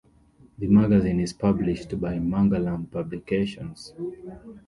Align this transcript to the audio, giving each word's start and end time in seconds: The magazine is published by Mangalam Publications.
The 0.57 0.65
magazine 0.65 1.19
is 1.19 1.31
published 1.31 2.01
by 2.01 2.15
Mangalam 2.17 2.89
Publications. 2.89 3.93